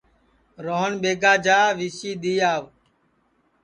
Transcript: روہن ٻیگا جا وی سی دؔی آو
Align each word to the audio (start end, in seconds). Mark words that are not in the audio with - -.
روہن 0.65 0.91
ٻیگا 1.01 1.33
جا 1.45 1.59
وی 1.77 1.87
سی 1.97 2.11
دؔی 2.21 2.35
آو 2.53 2.63